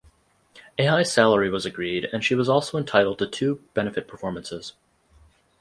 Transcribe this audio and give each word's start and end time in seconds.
A 0.79 0.85
high 0.87 1.03
salary 1.03 1.51
was 1.51 1.63
agreed 1.63 2.05
and 2.11 2.25
she 2.25 2.33
was 2.33 2.49
also 2.49 2.75
entitled 2.75 3.19
to 3.19 3.27
two 3.27 3.61
benefit 3.75 4.07
performances. 4.07 4.73